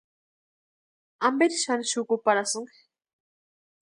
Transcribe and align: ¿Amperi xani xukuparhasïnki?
¿Amperi 1.27 1.57
xani 1.63 1.85
xukuparhasïnki? 1.91 2.79